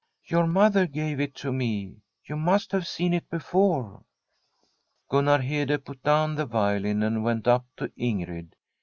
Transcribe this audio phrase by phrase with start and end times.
[0.25, 1.99] Your mother gave it to me.
[2.25, 4.01] You must have seen it before.'
[5.09, 8.53] Gunnar Hede put down the violin and went up to Ingrid.